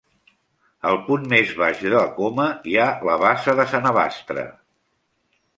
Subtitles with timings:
[0.91, 4.51] Al punt més baix de la coma hi ha la bassa de Sanavastre.